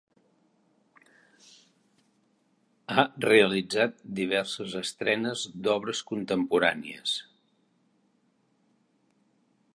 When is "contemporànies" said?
6.13-7.17